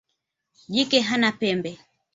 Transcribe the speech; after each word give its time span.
Jike 0.73 0.99
hana 1.07 1.29
pembe. 1.39 1.71